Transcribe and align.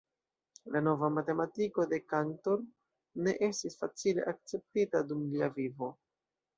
La 0.75 0.79
nova 0.87 1.09
matematiko 1.17 1.85
de 1.93 2.01
Cantor 2.15 2.65
ne 3.29 3.37
estis 3.51 3.81
facile 3.85 4.27
akceptita 4.35 5.07
dum 5.15 5.27
lia 5.33 5.57
vivo. 5.65 5.97